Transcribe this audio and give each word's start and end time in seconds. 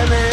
women 0.00 0.29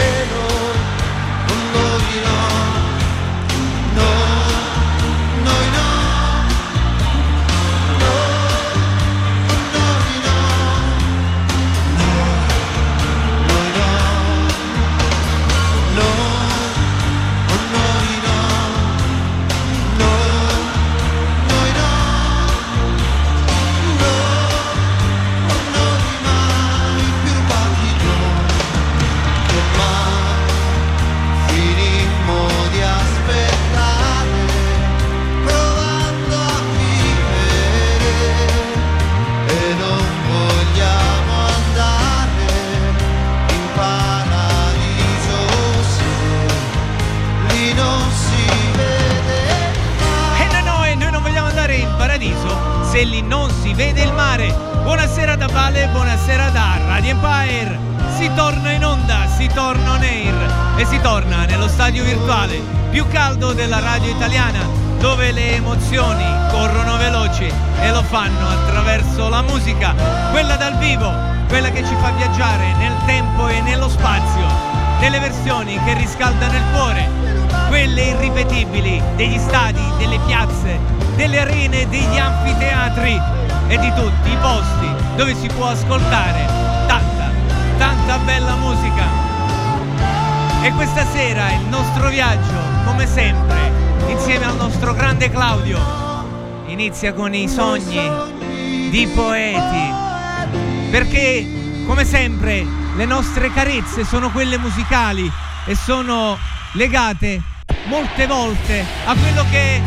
inizia 96.88 97.14
con 97.14 97.34
i 97.34 97.48
sogni 97.48 98.90
di 98.90 99.08
poeti. 99.14 100.90
Perché, 100.90 101.46
come 101.86 102.06
sempre, 102.06 102.66
le 102.96 103.06
nostre 103.06 103.52
carezze 103.52 104.04
sono 104.04 104.32
quelle 104.32 104.58
musicali 104.58 105.30
e 105.66 105.76
sono 105.76 106.38
legate 106.74 107.42
molte 107.86 108.26
volte 108.26 108.86
a 109.06 109.16
quello 109.16 109.44
che 109.50 109.76
è 109.76 109.82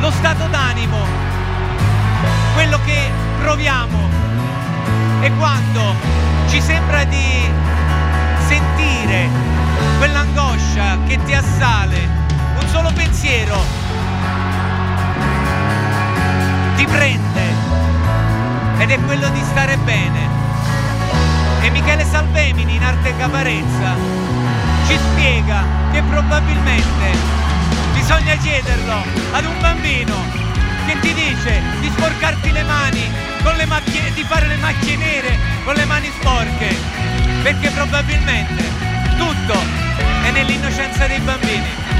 lo 0.00 0.10
stato 0.10 0.46
d'animo, 0.48 0.98
quello 2.54 2.78
che 2.84 3.10
proviamo. 3.40 4.08
E 5.22 5.32
quando 5.36 5.94
ci 6.48 6.60
sembra 6.60 7.04
di 7.04 7.50
sentire 8.46 9.59
quell'angoscia 10.00 10.96
che 11.06 11.22
ti 11.24 11.34
assale, 11.34 12.08
un 12.58 12.66
solo 12.68 12.90
pensiero. 12.94 13.62
Ti 16.74 16.86
prende. 16.86 17.42
Ed 18.78 18.90
è 18.92 18.98
quello 19.04 19.28
di 19.28 19.42
stare 19.50 19.76
bene. 19.76 20.28
E 21.60 21.68
Michele 21.68 22.06
Salvemini 22.06 22.76
in 22.76 22.82
arte 22.82 23.14
caparezza 23.18 23.94
ci 24.86 24.96
spiega 24.96 25.62
che 25.92 26.00
probabilmente 26.00 27.18
bisogna 27.92 28.36
chiederlo 28.36 29.02
ad 29.32 29.44
un 29.44 29.60
bambino 29.60 30.16
che 30.86 30.98
ti 31.00 31.12
dice 31.12 31.60
di 31.80 31.90
sporcarti 31.94 32.52
le 32.52 32.62
mani 32.62 33.28
le 33.60 33.66
macchie, 33.66 34.10
di 34.14 34.22
fare 34.22 34.46
le 34.46 34.56
macchie 34.56 34.96
nere 34.96 35.36
con 35.64 35.74
le 35.74 35.84
mani 35.84 36.10
sporche, 36.18 36.74
perché 37.42 37.68
probabilmente 37.68 38.64
tutto 39.18 39.79
è 40.22 40.30
nell'innocenza 40.30 41.06
dei 41.06 41.20
bambini. 41.20 41.90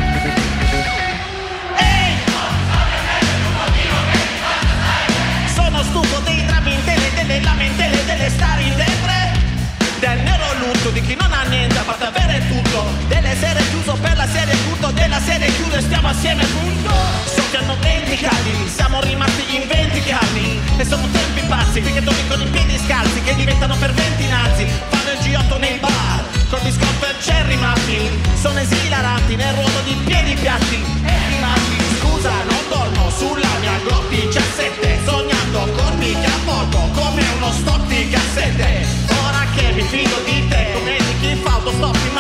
sono 5.55 5.83
stufo 5.83 6.21
dei 6.21 6.45
tramintele, 6.47 7.11
delle 7.15 7.41
lamentele, 7.41 8.05
delle 8.05 8.29
stare 8.31 8.63
in 8.63 8.77
depre 8.77 9.21
del 10.01 10.19
nero 10.23 10.47
lutto 10.59 10.91
di 10.91 11.01
chi 11.03 11.15
non 11.15 11.33
ha 11.33 11.43
niente 11.45 11.79
a 11.79 11.83
parte 11.83 12.05
avere 12.05 12.43
tutto. 12.49 12.85
Delle 13.09 13.37
sere 13.37 13.63
chiuso 13.69 13.95
per 14.01 14.17
la 14.17 14.27
serie 14.27 14.57
culto 14.67 14.91
della 14.91 15.21
serie 15.21 15.47
chiuso 15.55 15.77
e 15.77 15.81
stiamo 15.81 16.09
assieme 16.09 16.45
punto. 16.47 16.91
So 17.25 17.43
che 17.51 17.59
hanno 17.59 17.77
20 17.81 18.17
caldi 18.17 18.69
siamo 18.69 19.01
rimasti 19.01 19.45
in 19.55 19.67
20 19.69 20.11
anni 20.11 20.61
e 20.79 20.85
sono 20.85 21.07
tempi 21.13 21.41
pazzi 21.47 21.81
finché 21.81 22.03
torni 22.03 22.27
con 22.29 22.41
i 22.41 22.47
piedi 22.47 22.79
scalzi 22.79 23.21
che 23.23 23.35
diventano 23.35 23.77
per 23.77 23.93
20 23.93 24.27
nazi. 24.27 24.67
Fanno 24.89 25.11
il 25.13 25.19
G8 25.19 25.59
nei 25.59 25.79
bar 25.79 26.20
con 26.51 26.61
biscotti 26.65 27.05
e 27.05 27.15
cherry 27.23 27.57
muffin 27.57 28.11
sono 28.35 28.59
esilaranti 28.59 29.37
nel 29.37 29.55
ruolo 29.55 29.81
di 29.85 29.95
piedi 30.05 30.35
piatti. 30.35 30.83
E 31.05 31.29
rimasti. 31.29 31.79
Scusa 32.01 32.31
non 32.31 32.63
dormo 32.69 33.09
sulla 33.11 33.49
mia 33.61 33.79
Glock 33.85 34.09
17 34.09 34.99
sognando 35.07 35.71
corpi 35.77 36.13
che 36.21 36.27
avvolgo 36.27 36.91
come 37.01 37.23
uno 37.37 37.53
stock 37.53 37.87
di 37.87 38.09
cassette 38.11 38.85
ora 39.23 39.47
che 39.55 39.73
mi 39.73 39.83
fido 39.83 40.17
di 40.25 40.49
te 40.49 40.71
come 40.73 40.97
di 40.97 41.21
chi 41.21 41.35
fa 41.41 41.53
autostop 41.53 41.97
in 42.07 42.13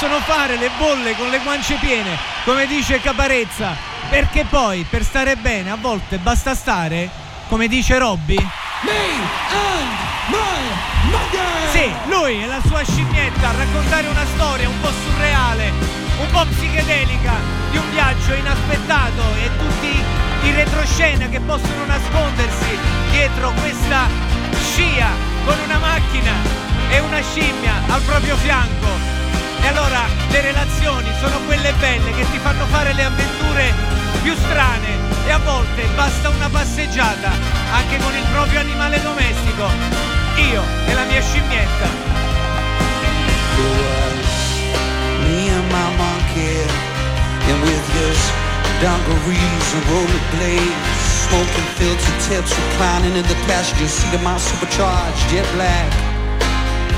possono 0.00 0.20
fare 0.20 0.56
le 0.56 0.70
bolle 0.78 1.14
con 1.14 1.28
le 1.28 1.40
guance 1.40 1.74
piene, 1.74 2.16
come 2.44 2.66
dice 2.66 3.02
Caparezza, 3.02 3.76
perché 4.08 4.46
poi 4.48 4.86
per 4.88 5.04
stare 5.04 5.36
bene 5.36 5.70
a 5.70 5.76
volte 5.78 6.16
basta 6.16 6.54
stare, 6.54 7.10
come 7.48 7.68
dice 7.68 7.98
Robby. 7.98 8.38
Sì, 11.70 11.92
lui 12.08 12.42
e 12.42 12.46
la 12.46 12.62
sua 12.64 12.82
scimmietta 12.82 13.50
a 13.50 13.52
raccontare 13.52 14.06
una 14.06 14.24
storia 14.24 14.70
un 14.70 14.80
po' 14.80 14.90
surreale, 14.90 15.70
un 16.18 16.30
po' 16.30 16.46
psichedelica, 16.46 17.34
di 17.70 17.76
un 17.76 17.90
viaggio 17.90 18.32
inaspettato 18.32 19.22
e 19.36 19.50
tutti 19.58 20.02
i 20.48 20.52
retroscena 20.52 21.28
che 21.28 21.40
possono 21.40 21.84
nascondersi 21.84 22.78
dietro 23.10 23.52
questa 23.60 24.08
scia 24.62 25.10
con 25.44 25.58
una 25.62 25.76
macchina 25.76 26.32
e 26.88 27.00
una 27.00 27.20
scimmia 27.20 27.82
al 27.86 28.00
proprio 28.00 28.34
fianco. 28.36 29.09
Allora 29.70 30.02
le 30.30 30.40
relazioni 30.40 31.08
sono 31.20 31.38
quelle 31.46 31.72
belle 31.74 32.12
che 32.12 32.28
ti 32.32 32.38
fanno 32.38 32.64
fare 32.66 32.92
le 32.92 33.04
avventure 33.04 33.72
più 34.20 34.34
strane 34.34 34.98
e 35.24 35.30
a 35.30 35.38
volte 35.38 35.86
basta 35.94 36.28
una 36.28 36.48
passeggiata 36.48 37.30
anche 37.72 37.98
con 37.98 38.12
il 38.12 38.24
proprio 38.32 38.58
animale 38.58 39.00
domestico. 39.00 39.70
Io 40.50 40.62
e 40.86 40.94
la 40.94 41.04
mia 41.04 41.22
scimmietta. 41.22 42.08
And 47.50 47.62
with 47.62 47.86
his 47.98 48.20
dungarees 48.80 49.74
and 49.74 49.84
rollerblades, 49.90 51.26
smoking 51.26 51.68
filter 51.74 52.14
tips, 52.28 52.54
reclining 52.56 53.16
in 53.16 53.24
the 53.26 53.34
passenger 53.48 53.88
seat 53.88 54.14
of 54.14 54.22
my 54.22 54.36
supercharged 54.38 55.28
jet 55.28 55.46
black 55.54 55.90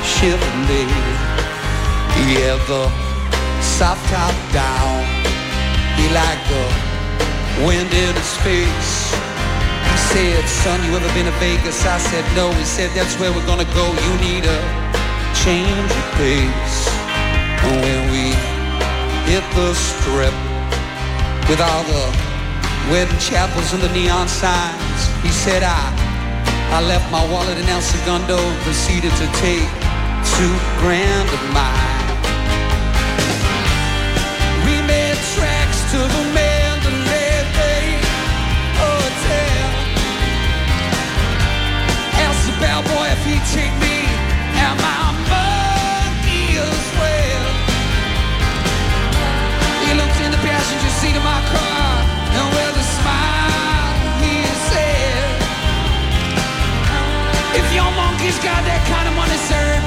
Chevrolet. 0.03 1.42
Yeah, 2.21 2.55
the 2.69 2.89
soft 3.61 4.05
top 4.09 4.33
down, 4.53 5.03
he 5.97 6.05
liked 6.13 6.45
the 6.49 6.63
wind 7.65 7.91
in 7.93 8.13
his 8.15 8.33
face. 8.45 9.13
He 9.13 9.97
said, 10.13 10.45
son, 10.47 10.79
you 10.85 10.95
ever 10.95 11.13
been 11.13 11.25
to 11.25 11.35
Vegas? 11.41 11.85
I 11.85 11.97
said, 11.97 12.23
no. 12.35 12.51
He 12.53 12.65
said, 12.65 12.89
that's 12.95 13.19
where 13.19 13.31
we're 13.31 13.45
gonna 13.45 13.69
go. 13.73 13.85
You 13.91 14.13
need 14.21 14.45
a 14.45 14.59
change 15.43 15.91
of 15.91 16.05
pace. 16.17 16.79
And 17.65 17.81
when 17.81 18.01
we 18.13 18.33
hit 19.29 19.43
the 19.57 19.73
strip 19.73 20.35
with 21.49 21.59
all 21.61 21.83
the 21.83 22.05
wedding 22.91 23.17
chapels 23.19 23.73
and 23.73 23.81
the 23.81 23.91
neon 23.93 24.27
signs, 24.27 25.01
he 25.21 25.29
said, 25.29 25.63
I, 25.63 25.81
I 26.71 26.81
left 26.81 27.11
my 27.11 27.23
wallet 27.31 27.57
in 27.57 27.67
El 27.67 27.81
Segundo 27.81 28.37
and 28.37 28.61
proceeded 28.61 29.11
to 29.21 29.27
take 29.41 29.67
two 30.37 30.53
grand 30.81 31.29
of 31.29 31.43
mine. 31.53 31.92
Bellboy 42.63 43.07
if 43.11 43.21
he'd 43.27 43.45
take 43.51 43.75
me 43.83 43.97
and 44.63 44.75
my 44.79 45.03
monkey 45.35 46.55
as 46.55 46.83
well. 46.99 47.45
He 49.83 49.91
looked 49.99 50.19
in 50.23 50.31
the 50.31 50.41
passenger 50.47 50.91
seat 50.99 51.15
of 51.19 51.25
my 51.27 51.41
car 51.51 51.91
and 52.39 52.47
with 52.55 52.83
a 52.83 52.87
smile 52.97 53.91
he 54.23 54.35
said, 54.71 55.27
If 57.59 57.67
your 57.75 57.91
monkey's 57.99 58.39
got 58.39 58.61
that 58.63 58.81
kind 58.87 59.07
of 59.11 59.15
money, 59.19 59.39
sir, 59.51 59.82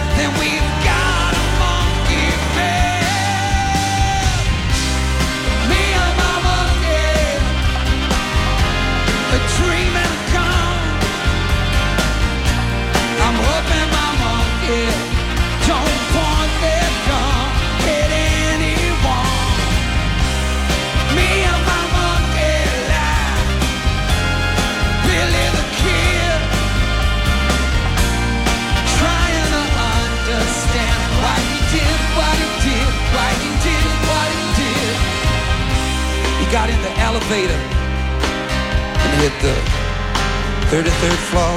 33rd 40.67 41.21
floor. 41.31 41.57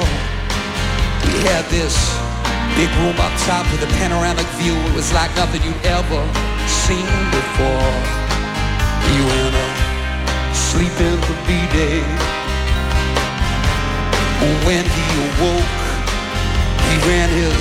We 1.26 1.42
had 1.50 1.66
this 1.66 1.98
big 2.78 2.86
room 3.02 3.18
up 3.18 3.34
top 3.42 3.66
with 3.74 3.82
a 3.82 3.90
panoramic 3.98 4.46
view. 4.62 4.78
It 4.86 4.94
was 4.94 5.12
like 5.12 5.34
nothing 5.34 5.62
you'd 5.66 5.82
ever 5.82 6.22
seen 6.86 7.10
before. 7.34 7.90
You 9.10 9.22
went 9.26 9.50
to 9.50 9.66
sleep 10.54 10.94
in 11.02 11.18
the 11.26 11.36
B-day. 11.42 12.06
When 14.62 14.86
he 14.86 15.06
awoke, 15.26 15.74
he 16.86 16.94
ran 17.10 17.28
his 17.34 17.58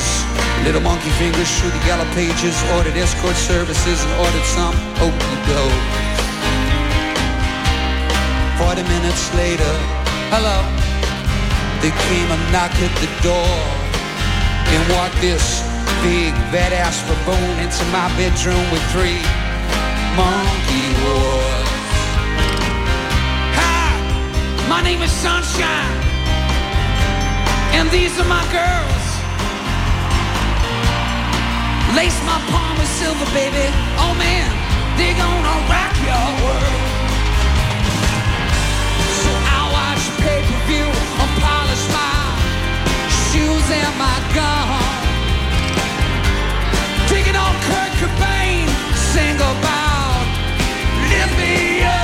little 0.64 0.82
monkey 0.82 1.10
fingers 1.18 1.50
through 1.58 1.74
the 1.74 1.84
yellow 1.90 2.06
pages, 2.14 2.56
ordered 2.78 2.96
escort 2.96 3.36
services, 3.36 3.98
and 4.06 4.14
ordered 4.22 4.48
some 4.54 4.76
okey 5.02 5.36
doke. 5.50 5.82
Forty 8.62 8.84
minutes 8.86 9.34
later, 9.34 9.74
hello, 10.30 10.79
there 11.82 11.96
came 12.12 12.30
a 12.32 12.38
knock 12.52 12.76
at 12.76 12.94
the 13.00 13.10
door, 13.24 13.56
and 14.68 14.82
walked 14.92 15.20
this 15.22 15.64
big 16.04 16.34
badass 16.52 17.00
baboon 17.08 17.56
into 17.64 17.84
my 17.96 18.08
bedroom 18.20 18.66
with 18.72 18.84
three 18.92 19.24
monkey 20.20 20.88
wars. 21.04 21.72
Hi, 23.56 23.96
my 24.68 24.82
name 24.82 25.02
is 25.02 25.12
Sunshine, 25.12 26.00
and 27.76 27.90
these 27.92 28.12
are 28.20 28.28
my 28.28 28.44
girls. 28.52 29.06
Lace 31.96 32.20
my 32.28 32.40
palm 32.52 32.78
with 32.78 32.92
silver, 33.00 33.26
baby. 33.34 33.66
Oh 34.04 34.14
man, 34.20 34.52
they're 34.98 35.16
gonna 35.16 35.56
rock 35.72 35.96
your 36.04 36.28
world. 36.44 36.89
And 43.72 43.98
my 43.98 44.18
gun. 44.34 44.82
Taking 47.08 47.36
on 47.36 47.54
Kurt 47.68 47.92
Cobain, 48.02 48.68
sing 48.96 49.36
about 49.36 50.26
lift 51.10 51.38
me 51.38 51.84
up. 51.84 51.99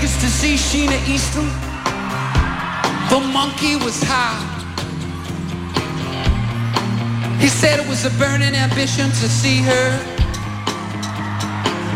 Tickets 0.00 0.20
to 0.20 0.28
see 0.28 0.54
Sheena 0.54 0.96
Easton. 1.08 1.46
The 3.10 3.20
monkey 3.32 3.76
was 3.76 4.02
high. 4.02 4.40
He 7.38 7.48
said 7.48 7.80
it 7.80 7.88
was 7.88 8.04
a 8.06 8.10
burning 8.18 8.54
ambition 8.54 9.08
to 9.10 9.28
see 9.28 9.58
her 9.60 9.88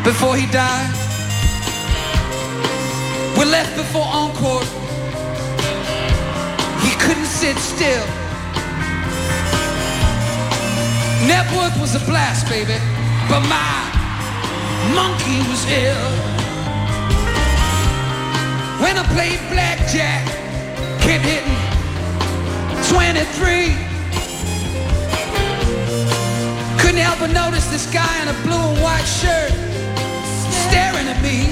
before 0.04 0.36
he 0.36 0.46
died. 0.50 0.92
We 3.38 3.44
left 3.46 3.74
before 3.76 4.06
encore. 4.06 4.64
He 6.84 6.92
couldn't 7.00 7.30
sit 7.40 7.56
still. 7.56 8.06
Network 11.26 11.72
was 11.80 11.94
a 11.94 12.04
blast, 12.04 12.48
baby, 12.50 12.78
but 13.30 13.40
my 13.48 13.72
monkey 14.94 15.38
was 15.48 15.64
ill. 15.70 16.23
When 18.84 18.98
I 18.98 19.02
played 19.14 19.40
blackjack, 19.48 20.26
kept 21.00 21.24
hitting 21.24 21.56
23. 22.92 23.72
Couldn't 26.76 27.00
help 27.00 27.18
but 27.18 27.32
notice 27.32 27.66
this 27.72 27.90
guy 27.90 28.14
in 28.20 28.28
a 28.28 28.34
blue 28.42 28.52
and 28.52 28.82
white 28.82 29.06
shirt 29.06 29.52
staring 30.68 31.08
at 31.08 31.18
me. 31.22 31.48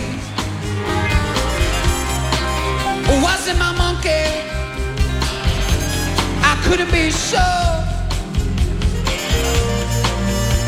Was 3.24 3.48
it 3.48 3.56
my 3.56 3.72
monkey? 3.78 4.28
I 6.44 6.54
couldn't 6.64 6.90
be 6.92 7.10
sure. 7.10 7.72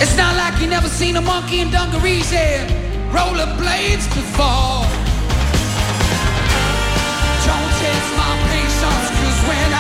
It's 0.01 0.17
not 0.17 0.35
like 0.39 0.59
you 0.63 0.69
never 0.69 0.89
seen 0.89 1.17
a 1.17 1.21
monkey 1.21 1.61
in 1.61 1.71
dungarees 1.71 2.33
and 2.33 2.71
rollerblades 3.13 4.09
before. 4.15 5.04
Cause 8.85 9.49
when 9.49 9.74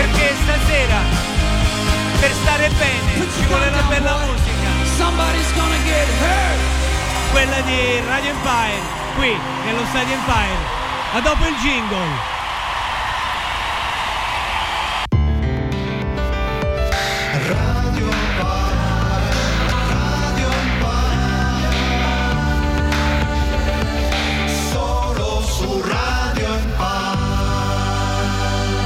perché 0.00 0.34
stasera 0.44 0.98
per 2.20 2.32
stare 2.32 2.68
bene 2.78 3.28
ci 3.34 3.44
vuole 3.46 3.70
la 3.70 3.82
bella 3.82 4.16
musica, 4.24 4.70
Somebody's 4.96 5.52
gonna 5.54 5.76
get 5.84 6.08
hurt. 6.20 7.30
quella 7.32 7.60
di 7.60 8.00
Radio 8.06 8.30
Empire, 8.30 8.80
qui 9.16 9.36
nello 9.64 9.84
Stadio 9.90 10.14
Empire, 10.14 10.56
a 11.12 11.20
dopo 11.20 11.46
il 11.46 11.56
jingle. 11.56 12.28
Solo 24.70 25.42
su 25.42 25.82
Radio 25.86 26.30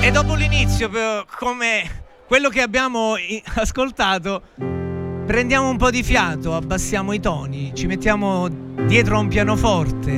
E 0.00 0.10
dopo 0.10 0.34
l'inizio, 0.54 0.88
però, 0.88 1.24
come 1.38 2.04
quello 2.26 2.48
che 2.48 2.60
abbiamo 2.60 3.14
ascoltato, 3.56 4.42
prendiamo 5.26 5.68
un 5.68 5.76
po' 5.76 5.90
di 5.90 6.02
fiato, 6.02 6.54
abbassiamo 6.54 7.12
i 7.12 7.20
toni, 7.20 7.72
ci 7.74 7.86
mettiamo 7.86 8.48
dietro 8.86 9.16
a 9.16 9.18
un 9.18 9.28
pianoforte 9.28 10.12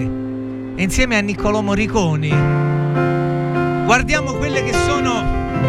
insieme 0.78 1.16
a 1.16 1.20
Niccolò 1.20 1.62
Morriconi 1.62 2.28
guardiamo 3.86 4.34
quelle 4.34 4.62
che 4.62 4.74
sono 4.74 5.24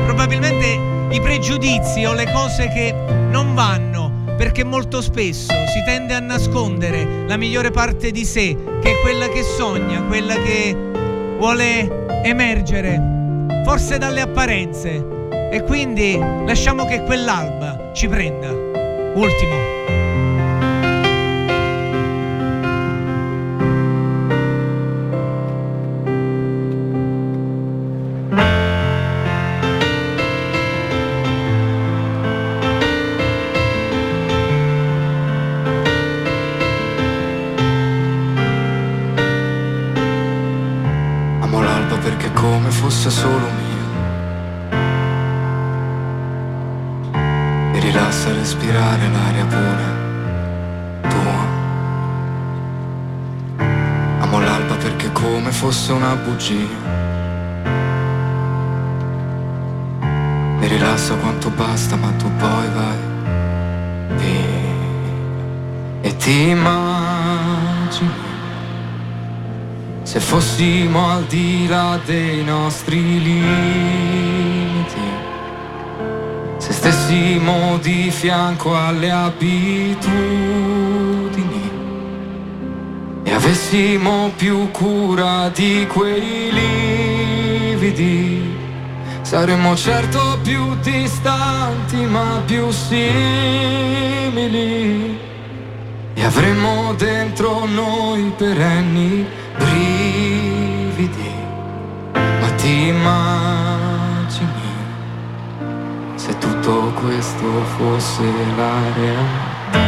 probabilmente 0.05 1.15
i 1.15 1.21
pregiudizi 1.21 2.03
o 2.03 2.13
le 2.13 2.29
cose 2.31 2.67
che 2.67 2.91
non 3.29 3.53
vanno, 3.53 4.35
perché 4.35 4.65
molto 4.65 5.01
spesso 5.01 5.53
si 5.67 5.83
tende 5.85 6.13
a 6.13 6.19
nascondere 6.19 7.25
la 7.25 7.37
migliore 7.37 7.71
parte 7.71 8.11
di 8.11 8.25
sé, 8.25 8.57
che 8.81 8.91
è 8.91 9.01
quella 9.01 9.29
che 9.29 9.43
sogna, 9.43 10.01
quella 10.01 10.33
che 10.33 10.75
vuole 11.37 12.23
emergere, 12.23 13.16
forse 13.63 13.97
dalle 13.97 14.21
apparenze. 14.21 15.15
E 15.51 15.63
quindi 15.63 16.17
lasciamo 16.45 16.85
che 16.85 17.01
quell'alba 17.03 17.91
ci 17.93 18.07
prenda. 18.07 18.49
Ultimo. 18.49 19.76
E 66.07 66.15
ti 66.15 66.49
immagini 66.51 68.11
se 70.03 70.21
fossimo 70.21 71.09
al 71.11 71.25
di 71.25 71.67
là 71.67 71.99
dei 72.05 72.45
nostri 72.45 73.21
limiti, 73.21 75.01
se 76.59 76.71
stessimo 76.71 77.77
di 77.81 78.09
fianco 78.09 78.73
alle 78.73 79.11
abitudini 79.11 80.01
e 83.23 83.33
avessimo 83.33 84.31
più 84.37 84.71
cura 84.71 85.49
di 85.49 85.85
quei 85.89 86.53
lividi, 87.73 88.55
saremmo 89.23 89.75
certo 89.75 90.39
più 90.41 90.73
distanti 90.79 91.97
ma 92.05 92.41
più 92.45 92.71
simili. 92.71 93.67
Avremo 96.27 96.93
dentro 96.95 97.65
noi 97.65 98.33
perenni 98.35 99.25
brividi, 99.57 101.31
ma 102.11 102.49
ti 102.57 102.89
immagini 102.89 104.45
se 106.15 106.37
tutto 106.37 106.91
questo 106.99 107.63
fosse 107.77 108.23
la 108.57 108.73
realtà? 108.93 109.79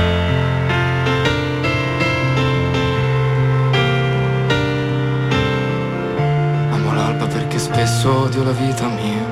Amo 6.71 6.93
l'alba 6.93 7.25
perché 7.27 7.59
spesso 7.59 8.17
odio 8.17 8.43
la 8.43 8.51
vita 8.51 8.87
mia. 8.87 9.25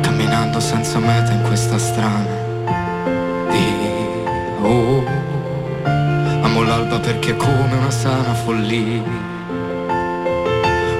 Camminando 0.00 0.60
senza 0.60 0.98
meta 0.98 1.32
in 1.32 1.42
questa 1.42 1.76
strana 1.76 2.43
via. 3.54 4.62
Oh, 4.62 5.04
all'alba 6.64 6.98
perché 6.98 7.30
è 7.32 7.36
come 7.36 7.74
una 7.78 7.90
sana 7.90 8.34
follia. 8.34 9.02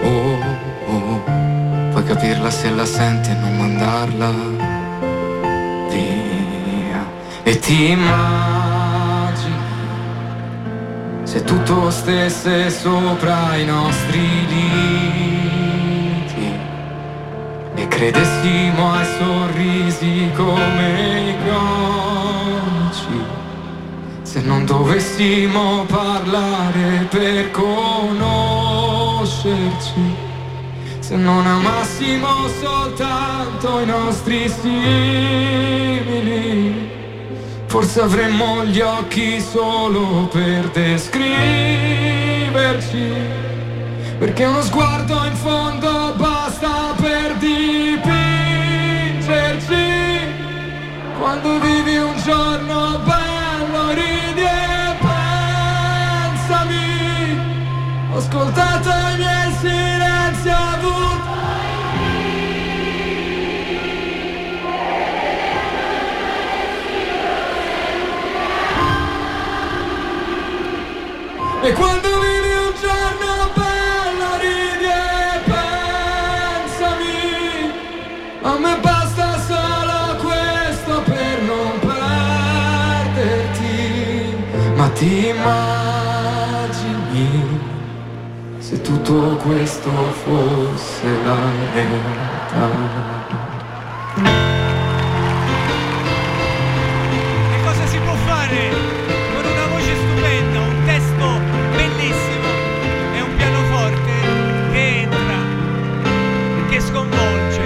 Oh, 0.02 0.38
oh, 0.86 1.22
puoi 1.90 2.04
capirla 2.04 2.50
se 2.50 2.70
la 2.70 2.84
senti 2.84 3.30
e 3.30 3.34
non 3.34 3.56
mandarla 3.56 4.30
via. 5.90 7.04
E 7.42 7.58
ti 7.58 7.90
immagini 7.90 8.52
se 11.24 11.42
tutto 11.42 11.90
stesse 11.90 12.70
sopra 12.70 13.56
i 13.56 13.64
nostri 13.64 14.46
liti 14.46 15.32
e 17.74 17.88
credessimo 17.88 18.92
ai 18.92 19.06
sorrisi 19.18 20.30
come 20.34 21.30
i 21.30 21.34
conici 21.44 21.93
se 24.34 24.40
non 24.40 24.66
dovessimo 24.66 25.84
parlare 25.84 27.06
per 27.08 27.52
conoscerci 27.52 27.92
se 30.98 31.14
non 31.14 31.46
amassimo 31.46 32.48
soltanto 32.60 33.78
i 33.78 33.86
nostri 33.86 34.52
simili 34.60 36.32
Forse 37.66 38.00
avremmo 38.00 38.64
gli 38.64 38.80
occhi 38.80 39.40
solo 39.40 40.28
per 40.32 40.68
descriverci 40.70 43.12
Perché 44.18 44.46
uno 44.46 44.62
sguardo 44.62 45.24
in 45.26 45.36
fondo 45.36 46.12
basta 46.16 46.92
per 46.96 47.36
dipingerci. 47.36 48.02
Quando 51.20 51.60
vivi 51.60 51.98
un 51.98 52.20
giorno 52.24 52.98
bello 53.04 53.33
Ho 58.14 58.18
ascoltato 58.18 58.90
i 58.90 59.16
miei 59.16 59.52
silenzi 59.58 60.48
avuti 60.48 61.22
E 71.64 71.72
quando 71.72 72.23
tutto 89.04 89.36
questo 89.36 89.90
fosse 89.90 91.06
la 91.24 91.36
realtà 91.74 92.70
Che 97.50 97.62
cosa 97.62 97.86
si 97.86 97.98
può 97.98 98.14
fare 98.14 98.70
con 99.34 99.44
una 99.44 99.66
voce 99.66 99.94
stupenda, 99.94 100.60
un 100.60 100.84
testo 100.86 101.26
bellissimo 101.76 102.48
e 103.14 103.20
un 103.20 103.36
pianoforte 103.36 104.12
che 104.72 105.00
entra, 105.00 105.36
che 106.70 106.80
sconvolge? 106.80 107.62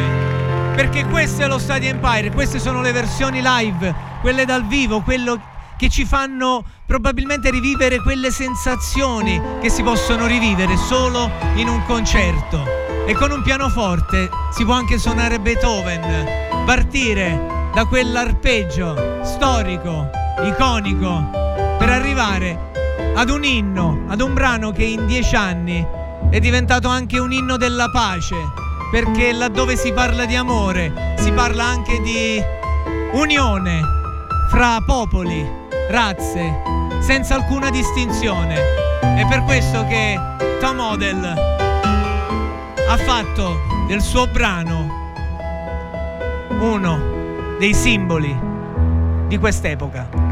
Perché 0.75 1.05
questo 1.07 1.43
è 1.43 1.47
lo 1.47 1.59
Stadio 1.59 1.91
Empire, 1.91 2.33
queste 2.33 2.59
sono 2.59 2.81
le 2.81 2.91
versioni 2.91 3.41
live, 3.41 3.95
quelle 4.21 4.45
dal 4.45 4.67
vivo, 4.67 5.03
quello 5.03 5.41
che 5.79 5.89
ci 5.89 6.05
fanno 6.05 6.65
probabilmente 6.85 7.51
rivivere 7.51 8.01
quelle 8.01 8.33
sensazioni 8.33 9.41
che 9.61 9.71
si 9.71 9.83
possono 9.83 10.27
rivivere 10.27 10.77
solo 10.77 11.31
in 11.55 11.69
un 11.69 11.85
concerto. 11.85 12.63
E 13.07 13.15
con 13.15 13.31
un 13.31 13.43
pianoforte 13.43 14.29
si 14.51 14.65
può 14.65 14.75
anche 14.75 14.99
suonare 14.99 15.39
Beethoven, 15.39 16.65
partire 16.67 17.71
da 17.73 17.85
quell'arpeggio 17.85 19.23
storico, 19.23 20.11
iconico, 20.43 21.31
per 21.79 21.89
arrivare 21.91 22.67
ad 23.15 23.31
un 23.31 23.45
inno, 23.45 24.05
ad 24.09 24.21
un 24.21 24.35
brano 24.35 24.73
che 24.73 24.85
in 24.85 25.07
dieci 25.07 25.37
anni 25.37 25.87
è 26.29 26.41
diventato 26.41 26.89
anche 26.89 27.19
un 27.19 27.33
inno 27.33 27.57
della 27.57 27.89
pace, 27.89 28.37
perché 28.91 29.33
laddove 29.33 29.77
si 29.77 29.93
parla 29.93 30.25
di 30.25 30.35
amore, 30.35 31.15
si 31.19 31.31
parla 31.31 31.65
anche 31.65 32.01
di 32.01 32.43
unione 33.13 33.81
fra 34.51 34.81
popoli, 34.85 35.58
razze, 35.89 36.63
senza 37.01 37.35
alcuna 37.35 37.71
distinzione. 37.71 38.55
È 39.01 39.27
per 39.29 39.43
questo 39.45 39.87
che 39.87 40.19
Tom 40.61 40.79
Odell 40.79 41.25
ha 42.89 42.97
fatto 42.97 43.57
del 43.87 44.01
suo 44.01 44.27
brano 44.27 45.13
uno 46.61 47.57
dei 47.59 47.75
simboli 47.75 48.37
di 49.27 49.39
quest'epoca. 49.39 50.28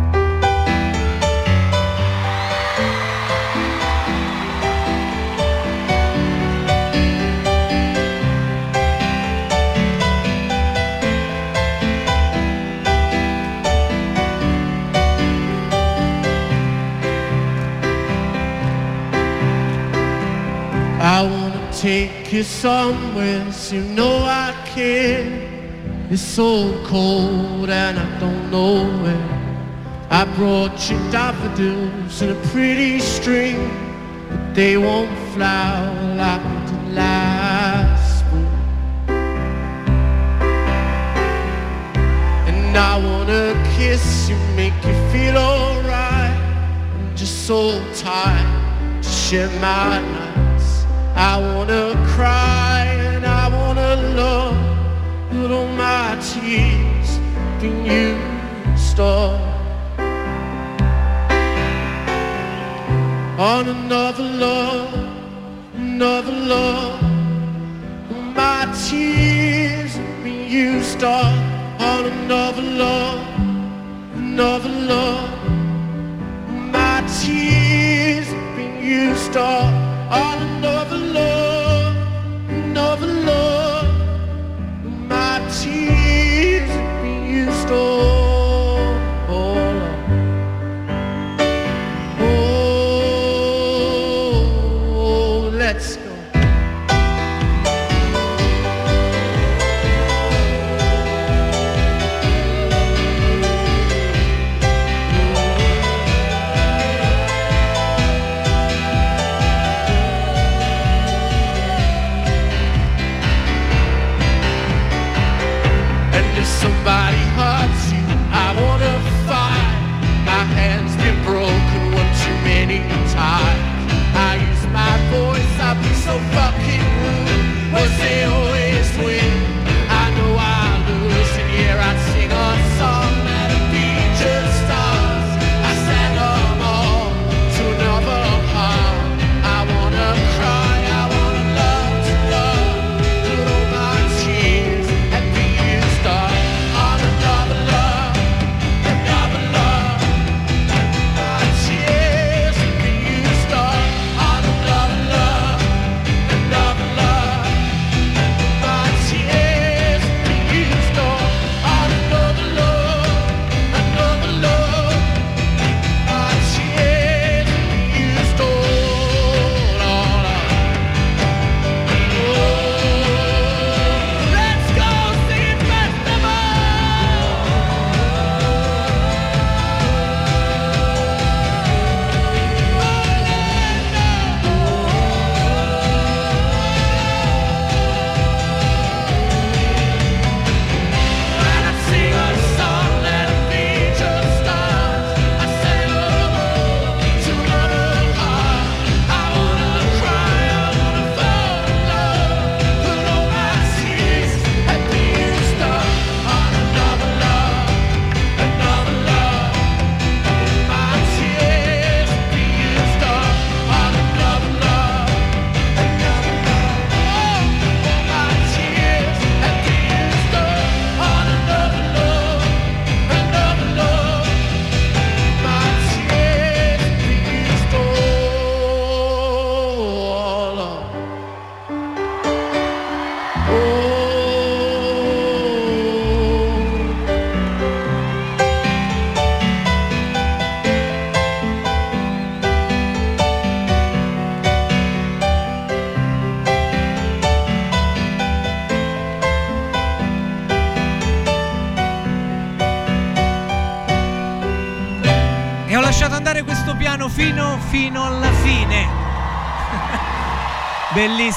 I 21.06 21.22
wanna 21.22 21.70
take 21.70 22.32
you 22.32 22.42
somewhere, 22.42 23.52
so 23.52 23.76
you 23.76 23.82
know 23.82 24.24
I 24.24 24.52
can. 24.74 26.08
It's 26.10 26.20
so 26.20 26.82
cold 26.84 27.70
and 27.70 27.96
I 27.96 28.18
don't 28.18 28.50
know 28.50 28.82
where. 29.02 29.28
I 30.10 30.24
brought 30.34 30.90
you 30.90 30.98
daffodils 31.12 32.22
in 32.22 32.30
a 32.30 32.40
pretty 32.50 32.98
string, 32.98 33.70
but 34.28 34.52
they 34.56 34.76
won't 34.78 35.16
flower 35.32 36.16
like 36.16 36.42
did 36.66 36.94
last 36.94 38.18
spring. 38.18 38.48
And 42.48 42.76
I 42.76 42.98
wanna 42.98 43.54
kiss 43.76 44.28
you, 44.28 44.36
make 44.56 44.74
you 44.84 44.96
feel 45.12 45.36
alright. 45.36 46.36
I'm 46.96 47.14
just 47.14 47.46
so 47.46 47.80
tired 47.94 49.04
to 49.04 49.08
share 49.08 49.48
my. 49.60 50.15
I 51.18 51.38
wanna 51.38 51.94
cry 52.08 52.84
and 52.84 53.24
I 53.24 53.48
wanna 53.48 53.96
love, 54.14 54.54
but 55.30 55.50
all 55.50 55.66
my 55.68 56.14
tears 56.20 57.18
been 57.58 57.86
you 57.86 58.18
up 59.00 59.40
on 63.40 63.66
another 63.66 64.24
love, 64.24 64.92
another 65.74 66.32
love. 66.32 67.00
My 68.34 68.66
tears 68.86 69.96
been 70.22 70.50
used 70.50 71.02
up 71.02 71.34
on 71.80 72.04
another 72.04 72.60
love, 72.60 73.26
another 74.16 74.68
love. 74.68 75.30
My 76.50 77.00
tears 77.22 78.28
been 78.54 78.84
used 78.84 79.34
up 79.38 79.85
on 80.10 80.38
another 80.42 80.98
love, 80.98 81.25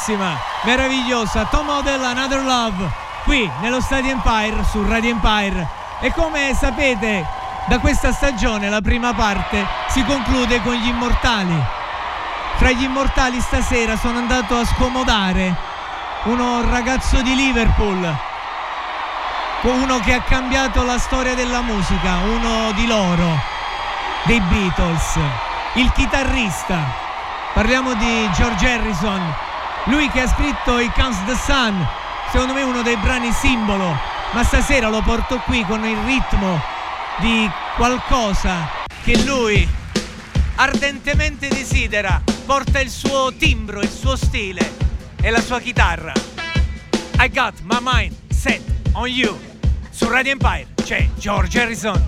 Bellissima, 0.10 0.40
meravigliosa. 0.64 1.46
Tom 1.52 1.70
Odell, 1.70 2.04
Another 2.04 2.44
Love, 2.44 2.90
qui 3.26 3.50
nello 3.62 3.80
Stadio 3.80 4.10
Empire, 4.10 4.64
su 4.64 4.84
Radio 4.88 5.12
Empire. 5.12 5.68
E 6.00 6.12
come 6.14 6.56
sapete, 6.56 7.24
da 7.68 7.78
questa 7.78 8.12
stagione 8.12 8.70
la 8.70 8.82
prima 8.82 9.14
parte 9.14 9.64
si 9.90 10.04
conclude 10.04 10.62
con 10.64 10.74
gli 10.74 10.88
immortali. 10.88 11.54
Fra 12.56 12.72
gli 12.72 12.84
immortali 12.84 13.40
stasera 13.40 13.96
sono 13.98 14.18
andato 14.18 14.58
a 14.58 14.66
scomodare 14.66 15.56
uno 16.24 16.68
ragazzo 16.68 17.22
di 17.22 17.36
Liverpool, 17.36 18.16
uno 19.62 20.00
che 20.00 20.14
ha 20.14 20.22
cambiato 20.22 20.84
la 20.84 20.98
storia 20.98 21.36
della 21.36 21.62
musica, 21.62 22.18
uno 22.24 22.72
di 22.72 22.88
loro, 22.88 23.40
dei 24.24 24.40
Beatles, 24.42 25.20
il 25.74 25.92
chitarrista. 25.92 27.08
Parliamo 27.54 27.94
di 27.94 28.30
George 28.34 28.72
Harrison, 28.72 29.48
lui 29.86 30.10
che 30.10 30.22
ha 30.22 30.28
scritto 30.28 30.80
I 30.80 30.92
Counts 30.94 31.24
the 31.26 31.36
Sun, 31.36 31.88
secondo 32.32 32.54
me 32.54 32.64
uno 32.64 32.82
dei 32.82 32.98
brani 32.98 33.32
simbolo, 33.32 33.98
ma 34.32 34.44
stasera 34.44 34.90
lo 34.90 35.02
porto 35.02 35.38
qui 35.46 35.64
con 35.66 35.84
il 35.86 35.98
ritmo 36.06 36.62
di 37.20 37.50
qualcosa 37.76 38.70
che 39.04 39.18
lui 39.24 39.68
ardentemente 40.56 41.48
desidera, 41.48 42.22
porta 42.46 42.80
il 42.80 42.90
suo 42.90 43.34
timbro, 43.34 43.82
il 43.82 43.90
suo 43.90 44.16
stile 44.16 44.76
e 45.22 45.30
la 45.30 45.42
sua 45.42 45.60
chitarra. 45.60 46.14
I 47.20 47.30
got 47.30 47.54
my 47.64 47.80
mind 47.82 48.16
set 48.30 48.62
on 48.94 49.08
you. 49.08 49.38
Su 49.90 50.08
Radio 50.10 50.34
Empire 50.34 50.68
c'è 50.84 51.10
George 51.18 51.60
Harrison. 51.60 52.02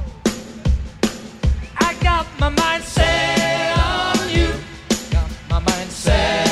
I 1.80 1.96
got 2.02 2.26
my 2.40 2.50
mind 2.50 2.84
set 2.84 3.78
on 3.78 4.30
you. 4.30 4.50
Got 5.10 5.30
my 5.50 5.60
mind 5.66 5.90
set 5.90 6.51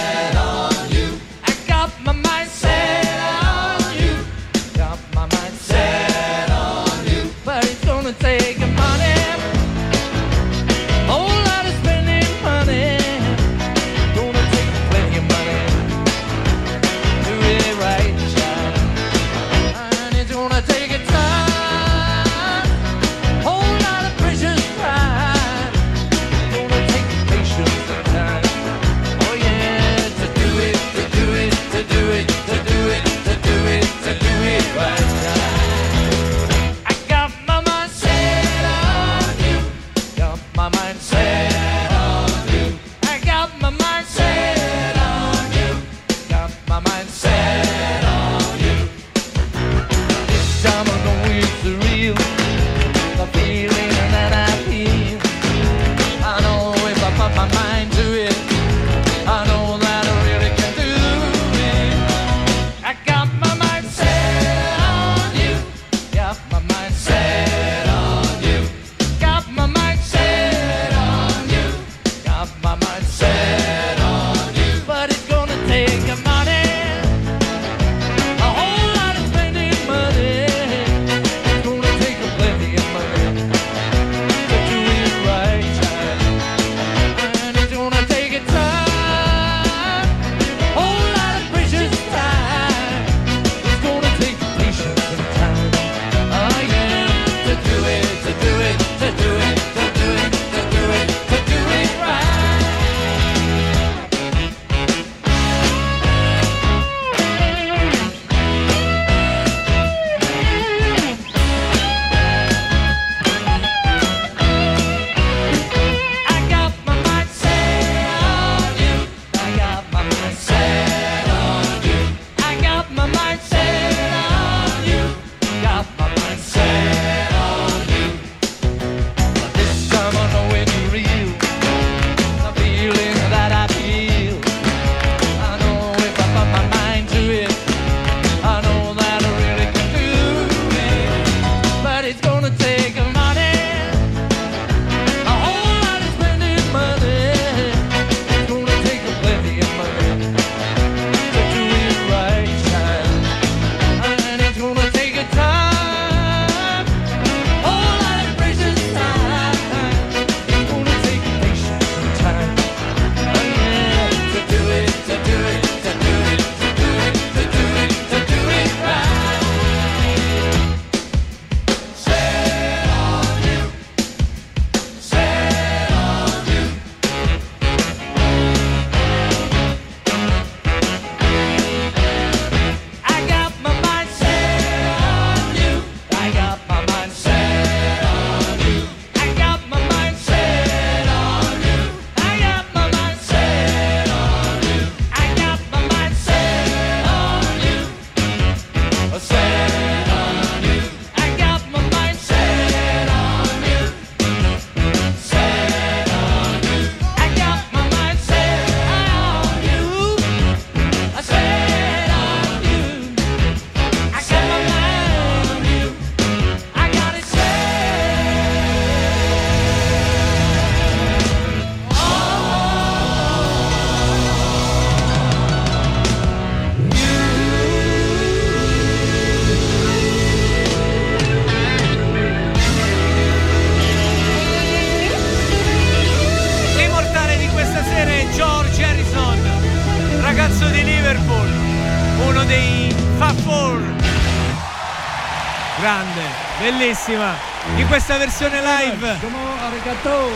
bellissima. 246.99 247.35
In 247.77 247.87
questa 247.87 248.17
versione 248.17 248.61
live 248.61 249.17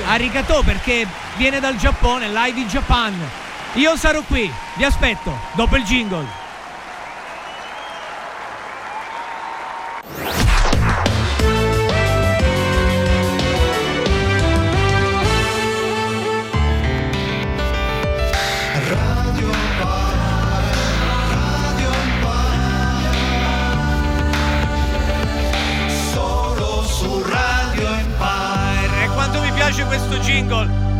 Arigato 0.07 0.61
perché 0.63 1.05
viene 1.35 1.59
dal 1.59 1.75
Giappone, 1.75 2.29
live 2.29 2.59
in 2.59 2.67
Japan. 2.67 3.13
Io 3.73 3.95
sarò 3.97 4.21
qui, 4.21 4.51
vi 4.75 4.83
aspetto, 4.83 5.37
dopo 5.53 5.75
il 5.75 5.83
jingle. 5.83 6.42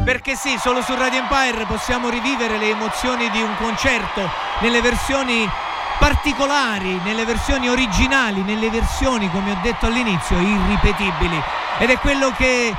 Perché 0.03 0.35
sì, 0.35 0.57
solo 0.59 0.81
su 0.81 0.93
Radio 0.95 1.19
Empire 1.19 1.65
possiamo 1.65 2.09
rivivere 2.09 2.57
le 2.57 2.69
emozioni 2.69 3.29
di 3.29 3.41
un 3.41 3.55
concerto 3.57 4.29
nelle 4.59 4.81
versioni 4.81 5.49
particolari, 5.97 6.99
nelle 7.03 7.25
versioni 7.25 7.69
originali, 7.69 8.41
nelle 8.41 8.69
versioni, 8.69 9.29
come 9.31 9.51
ho 9.51 9.57
detto 9.61 9.85
all'inizio, 9.85 10.37
irripetibili. 10.37 11.41
Ed 11.79 11.89
è 11.89 11.97
quello 11.99 12.31
che 12.35 12.75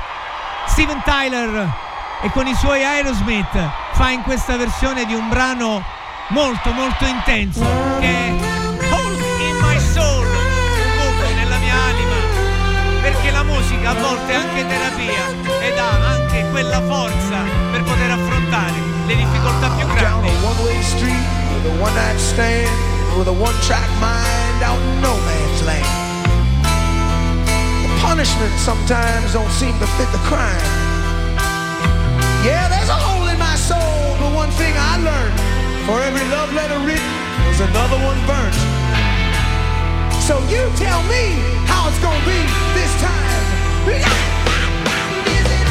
Steven 0.67 1.01
Tyler 1.03 1.67
e 2.21 2.31
con 2.31 2.45
i 2.47 2.55
suoi 2.55 2.83
Aerosmith 2.83 3.69
fa 3.93 4.09
in 4.09 4.21
questa 4.21 4.55
versione 4.57 5.05
di 5.05 5.13
un 5.13 5.27
brano 5.27 5.83
molto 6.29 6.71
molto 6.71 7.05
intenso 7.05 7.65
che 7.99 8.07
è 8.07 8.29
Hold 8.91 9.19
in 9.39 9.57
My 9.61 9.79
Soul, 9.79 10.25
un 10.25 11.15
buco 11.15 11.33
nella 11.33 11.57
mia 11.57 11.75
anima, 11.75 12.15
perché 13.01 13.31
la 13.31 13.43
musica 13.43 13.89
a 13.89 13.93
volte 13.93 14.31
è 14.31 14.35
anche 14.35 14.67
terapia 14.67 15.44
quella 16.55 16.81
forza 16.83 17.43
per 17.69 17.83
poter 17.83 18.11
affrontare 18.11 18.79
le 19.07 19.15
difficoltà 19.15 19.67
più 19.71 19.85
grandi. 19.87 20.29
With 23.17 23.27
a 23.27 23.31
one-track 23.31 23.89
mind 23.99 24.61
out 24.61 24.79
in 24.79 25.01
no 25.01 25.15
man's 25.23 25.61
land. 25.63 25.85
The 27.83 27.89
punishment 28.01 28.53
sometimes 28.59 29.33
don't 29.33 29.51
seem 29.51 29.77
to 29.79 29.87
fit 29.97 30.09
the 30.11 30.19
crime. 30.27 30.63
Yeah, 32.43 32.67
there's 32.69 32.89
a 32.89 32.95
hole 32.95 33.27
in 33.27 33.37
my 33.37 33.55
soul, 33.55 34.17
but 34.19 34.33
one 34.33 34.51
thing 34.51 34.73
I 34.75 34.97
learned: 34.99 35.39
for 35.85 36.01
every 36.01 36.25
love 36.29 36.53
letter 36.53 36.79
written, 36.87 37.13
there's 37.43 37.61
another 37.61 37.99
one 37.99 38.19
burnt. 38.27 38.55
So 40.27 40.39
you 40.47 40.71
tell 40.75 41.03
me 41.03 41.35
how 41.67 41.87
it's 41.87 41.99
gonna 41.99 42.23
be 42.25 42.39
this 42.75 42.93
time. 43.01 43.25
there, 43.87 45.64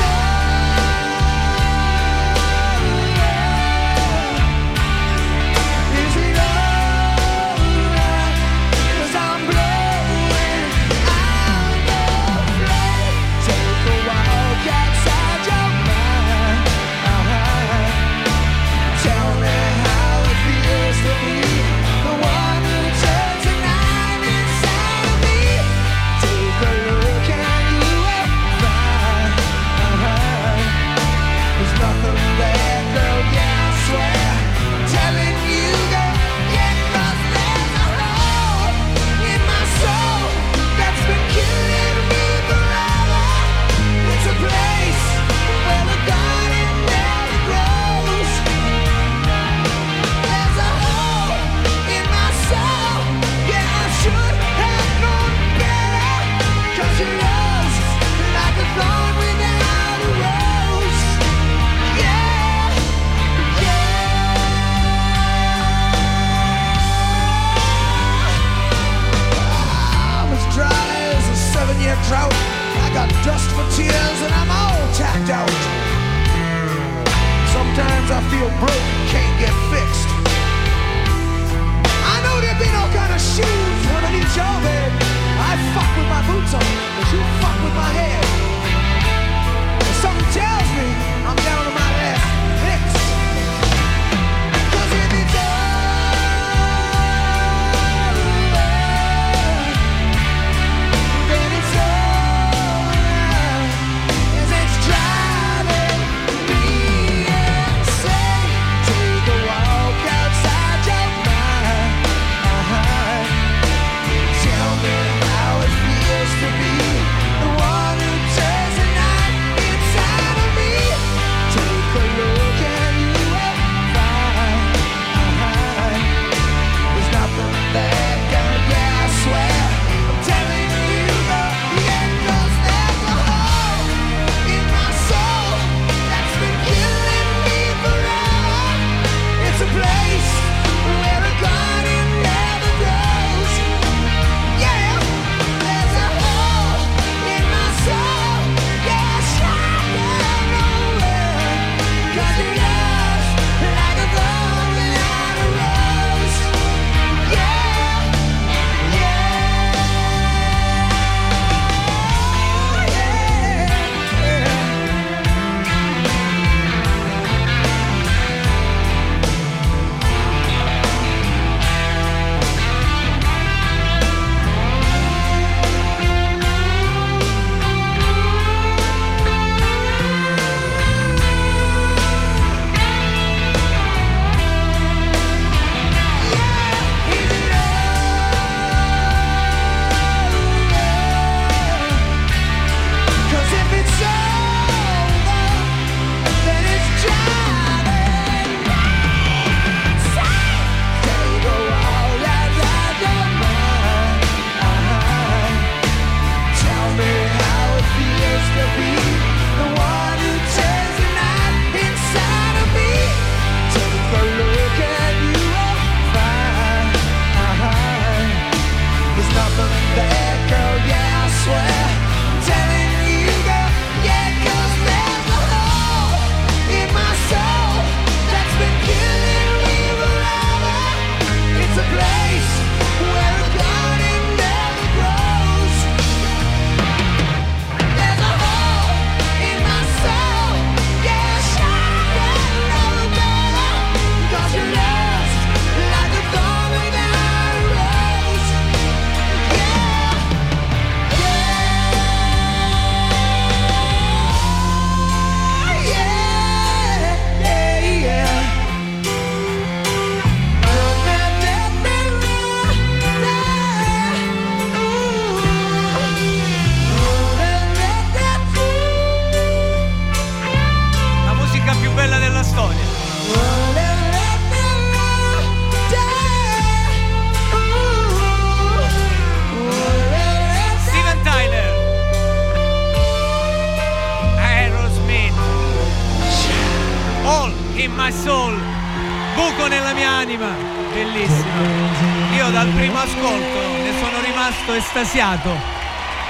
estasiato 295.24 295.56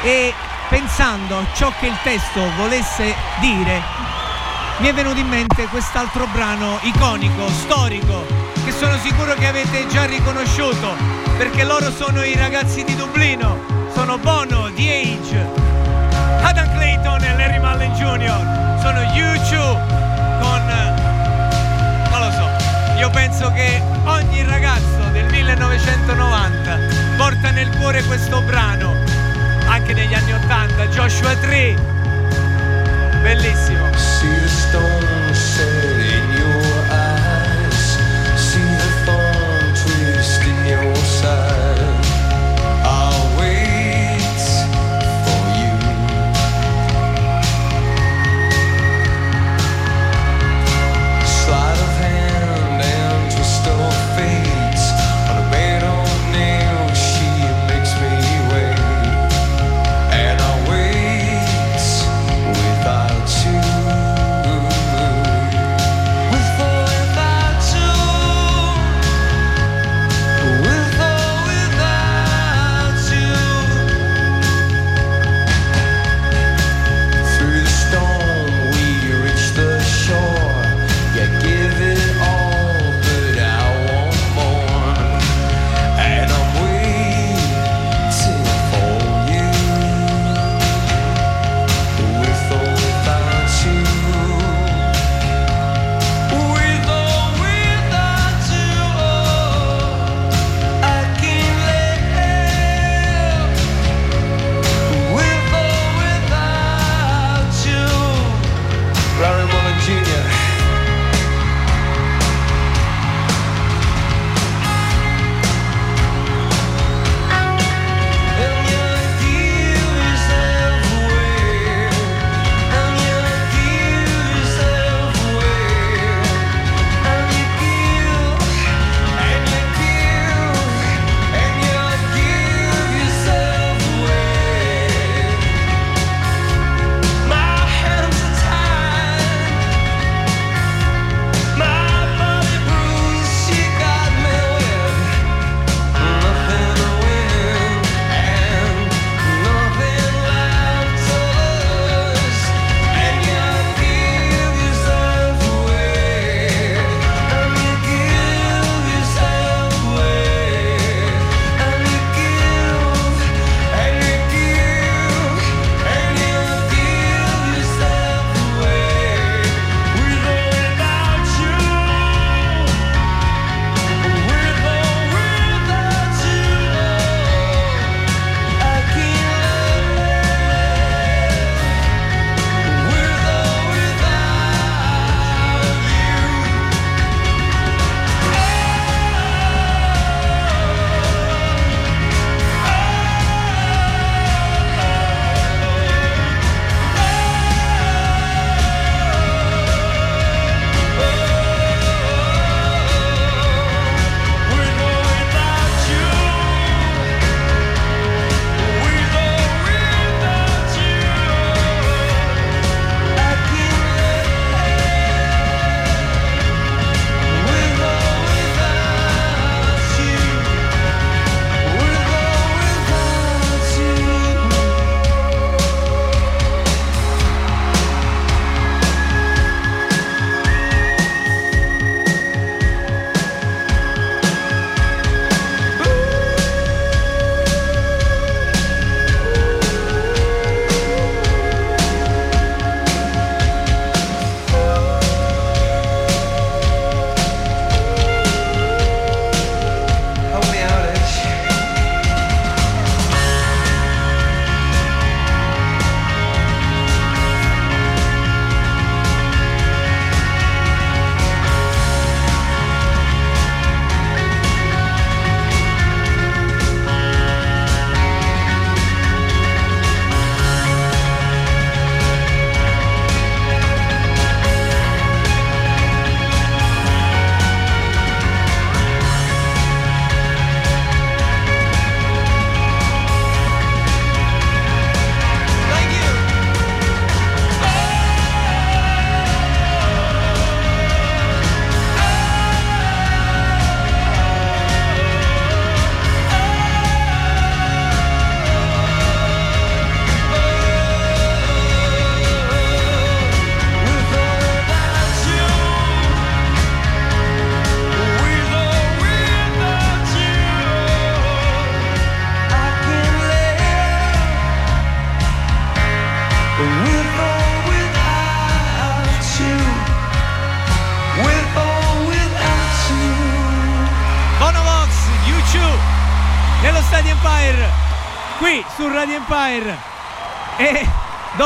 e 0.02 0.32
pensando 0.68 1.38
a 1.38 1.44
ciò 1.54 1.72
che 1.80 1.86
il 1.86 1.96
testo 2.02 2.40
volesse 2.56 3.14
dire 3.40 3.82
mi 4.78 4.88
è 4.88 4.94
venuto 4.94 5.18
in 5.18 5.28
mente 5.28 5.66
quest'altro 5.66 6.26
brano 6.32 6.78
iconico, 6.82 7.48
storico, 7.48 8.26
che 8.64 8.72
sono 8.72 8.96
sicuro 8.98 9.34
che 9.34 9.46
avete 9.46 9.86
già 9.86 10.04
riconosciuto, 10.04 10.96
perché 11.36 11.62
loro 11.62 11.92
sono 11.92 12.24
i 12.24 12.34
ragazzi 12.34 12.82
di 12.82 12.96
Dublino, 12.96 13.56
sono 13.94 14.18
Bono, 14.18 14.72
The 14.74 14.82
Age, 14.82 15.48
Adam 16.42 16.72
Clayton 16.74 17.22
e 17.22 17.36
Larry 17.36 17.60
Mullen 17.60 17.92
Jr., 17.92 18.80
sono 18.82 19.00
U2 19.00 20.40
con... 20.40 20.66
non 22.10 22.20
lo 22.20 22.30
so, 22.32 22.98
io 22.98 23.10
penso 23.10 23.52
che 23.52 23.80
ogni 24.06 24.44
ragazzo 24.44 24.93
1990 25.44 26.78
porta 27.16 27.50
nel 27.50 27.68
cuore 27.76 28.02
questo 28.04 28.40
brano, 28.40 28.94
anche 29.66 29.92
negli 29.92 30.14
anni 30.14 30.32
80, 30.32 30.86
Joshua 30.86 31.36
Tree, 31.36 31.74
bellissimo. 33.20 33.90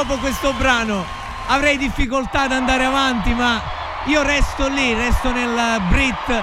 Dopo 0.09 0.21
questo 0.21 0.55
brano 0.55 1.05
avrei 1.49 1.77
difficoltà 1.77 2.43
ad 2.43 2.53
andare 2.53 2.87
avanti, 2.87 3.35
ma 3.35 3.61
io 4.05 4.23
resto 4.23 4.67
lì, 4.67 4.95
resto 4.95 5.31
nel 5.31 5.83
Brit, 5.91 6.43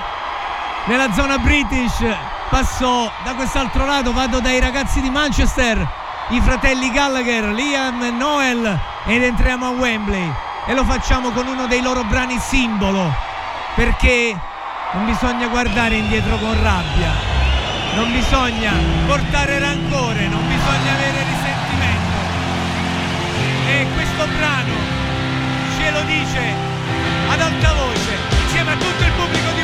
nella 0.86 1.11
zona 1.13 1.39
British. 1.39 2.05
Passo 2.49 3.11
da 3.24 3.34
quest'altro 3.34 3.88
lato, 3.88 4.13
vado 4.13 4.39
dai 4.39 4.59
ragazzi 4.59 5.01
di 5.01 5.09
Manchester, 5.09 5.84
i 6.30 6.39
fratelli 6.41 6.91
Gallagher, 6.91 7.45
Liam 7.45 8.03
e 8.03 8.11
Noel, 8.11 8.80
ed 9.05 9.24
entriamo 9.24 9.66
a 9.66 9.70
Wembley. 9.70 10.32
E 10.68 10.76
lo 10.76 10.84
facciamo 10.84 11.32
con 11.32 11.47
uno 11.47 11.66
dei 11.66 11.82
loro 11.82 12.03
brani 12.03 12.38
simbolo, 12.38 13.11
perché 13.74 14.39
non 14.91 15.05
bisogna 15.05 15.47
guardare 15.47 15.95
indietro 15.95 16.38
con 16.38 16.53
rabbia, 16.61 17.11
non 17.95 18.11
bisogna 18.11 18.74
portare 19.07 19.57
rancore, 19.57 19.94
dice 26.26 26.53
ad 27.30 27.39
alta 27.39 27.73
voce, 27.73 28.13
insieme 28.43 28.71
a 28.71 28.78
tutto 28.78 29.03
il 29.03 29.11
pubblico 29.11 29.55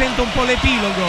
rappresenta 0.00 0.22
un 0.22 0.32
po' 0.32 0.44
l'epilogo, 0.44 1.04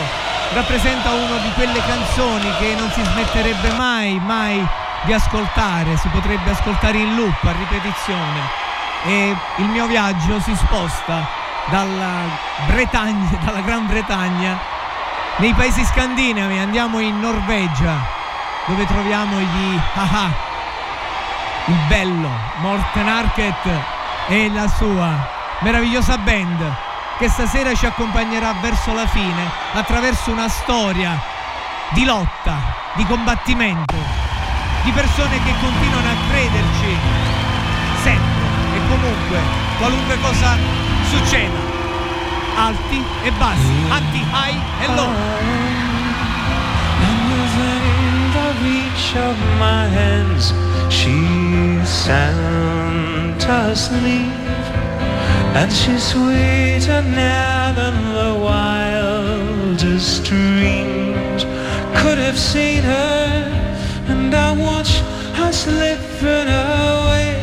rappresenta 0.53 1.11
una 1.11 1.37
di 1.37 1.49
quelle 1.53 1.81
canzoni 1.85 2.51
che 2.59 2.75
non 2.77 2.91
si 2.91 3.01
smetterebbe 3.01 3.71
mai, 3.77 4.19
mai 4.19 4.67
di 5.03 5.13
ascoltare, 5.13 5.95
si 5.95 6.09
potrebbe 6.09 6.51
ascoltare 6.51 6.97
in 6.97 7.15
loop 7.15 7.41
a 7.43 7.53
ripetizione. 7.53 8.59
E 9.05 9.35
il 9.57 9.65
mio 9.67 9.85
viaggio 9.85 10.41
si 10.41 10.53
sposta 10.57 11.25
dalla 11.69 12.23
Bretagna, 12.65 13.29
dalla 13.45 13.61
Gran 13.61 13.87
Bretagna, 13.87 14.59
nei 15.37 15.53
paesi 15.53 15.85
scandinavi, 15.85 16.59
andiamo 16.59 16.99
in 16.99 17.17
Norvegia, 17.17 17.95
dove 18.65 18.85
troviamo 18.87 19.39
gli 19.39 19.79
Haha, 19.95 20.33
il 21.67 21.79
bello 21.87 22.29
Morten 22.57 23.07
Arket 23.07 23.69
e 24.27 24.49
la 24.49 24.67
sua 24.67 25.29
meravigliosa 25.61 26.17
band 26.17 26.89
che 27.21 27.29
stasera 27.29 27.73
ci 27.75 27.85
accompagnerà 27.85 28.55
verso 28.61 28.95
la 28.95 29.05
fine 29.05 29.47
attraverso 29.73 30.31
una 30.31 30.49
storia 30.49 31.21
di 31.89 32.03
lotta, 32.03 32.57
di 32.95 33.05
combattimento, 33.05 33.93
di 34.83 34.89
persone 34.89 35.37
che 35.43 35.53
continuano 35.61 36.09
a 36.09 36.15
crederci 36.31 36.97
sempre 38.01 38.41
e 38.73 38.79
comunque, 38.89 39.37
qualunque 39.77 40.19
cosa 40.19 40.57
succeda. 41.11 41.59
Alti 42.55 43.05
e 43.21 43.31
bassi, 43.33 43.85
anti, 43.91 44.17
high 44.17 44.59
e 44.81 44.87
low. 44.95 45.13
Of 49.13 49.37
my 49.59 49.89
hands, 49.89 50.53
she's 50.89 51.89
Santa's 51.89 53.91
leaf, 53.91 54.60
and 55.53 55.71
she's 55.71 56.03
sweeter 56.03 57.01
now 57.01 57.73
than 57.73 57.95
the 58.13 58.33
wildest 58.47 60.23
dreams 60.23 61.43
could 61.99 62.17
have 62.17 62.39
seen 62.39 62.81
her. 62.83 63.27
And 64.07 64.33
I 64.33 64.53
watch 64.53 64.99
her 65.37 65.51
slipping 65.51 66.47
away, 66.47 67.35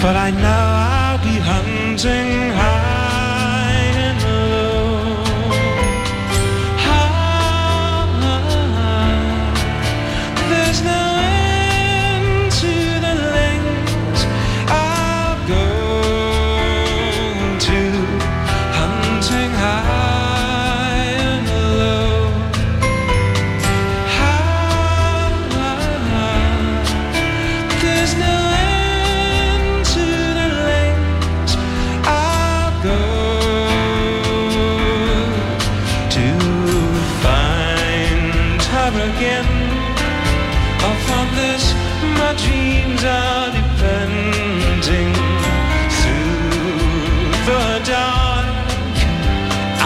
but 0.00 0.16
I 0.16 0.30
know 0.30 0.64
I'll 0.98 1.18
be 1.18 1.36
hunting 1.38 2.52
high 2.52 3.01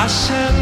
I 0.07 0.09
sense 0.09 0.55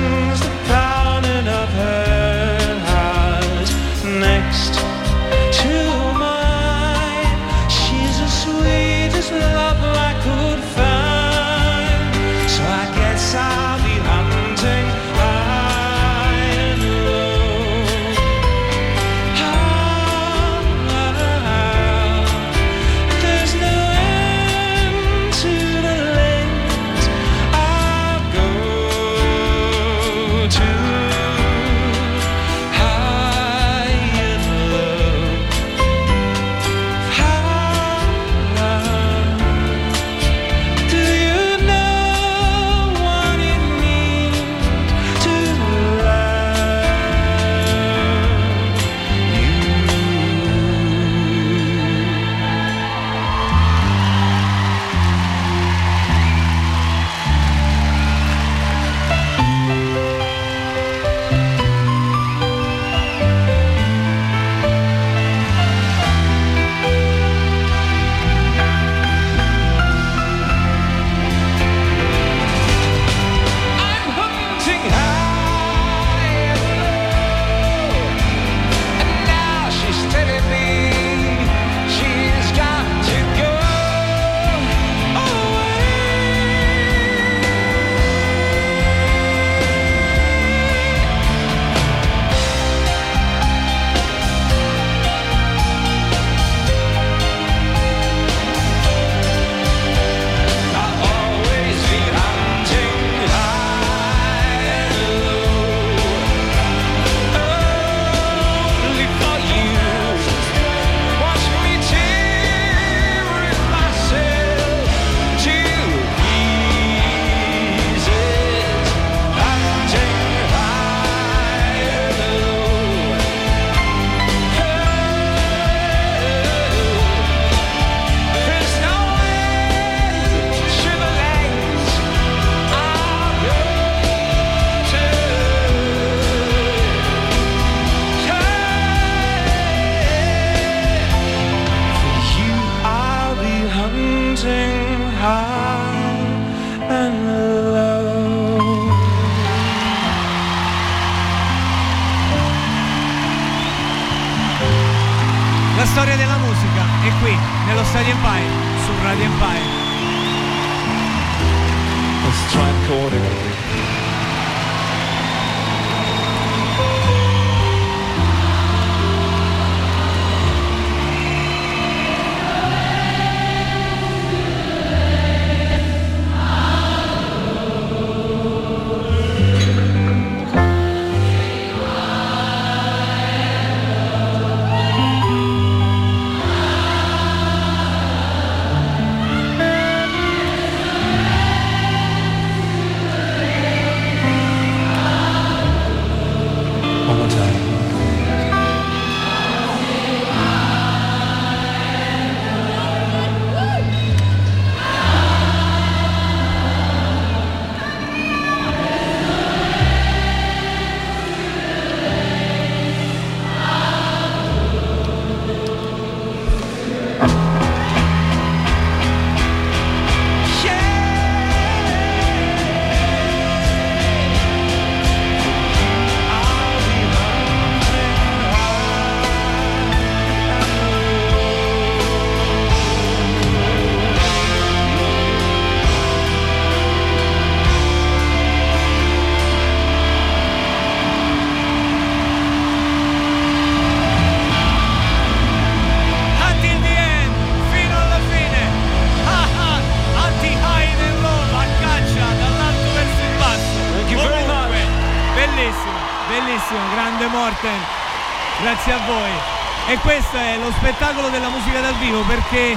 lo 260.64 260.72
spettacolo 260.72 261.28
della 261.28 261.50
musica 261.50 261.78
dal 261.80 261.94
vivo 261.96 262.22
perché 262.22 262.74